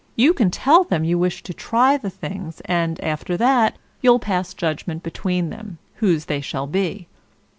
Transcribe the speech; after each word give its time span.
You 0.15 0.33
can 0.33 0.49
tell 0.49 0.83
them 0.83 1.03
you 1.03 1.19
wish 1.19 1.43
to 1.43 1.53
try 1.53 1.95
the 1.95 2.09
things, 2.09 2.59
and, 2.65 2.99
after 3.03 3.37
that, 3.37 3.75
you'll 4.01 4.17
pass 4.17 4.51
judgment 4.55 5.03
between 5.03 5.51
them, 5.51 5.77
whose 5.97 6.25
they 6.25 6.41
shall 6.41 6.65
be." 6.65 7.07